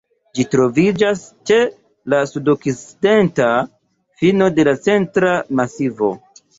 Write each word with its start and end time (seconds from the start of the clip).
Ĝi 0.37 0.43
troviĝas 0.53 1.21
ĉe 1.49 1.57
la 2.15 2.23
sudokcidenta 2.31 3.53
fino 4.25 4.53
de 4.59 4.71
la 4.73 4.79
Centra 4.91 5.41
Masivo. 5.63 6.15